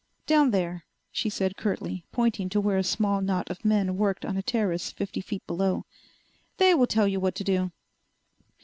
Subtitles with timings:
[0.25, 4.35] "Down there," she said curtly, pointing to where a small knot of men worked on
[4.35, 5.85] a terrace fifty feet below.
[6.57, 7.71] "They will tell you what to do."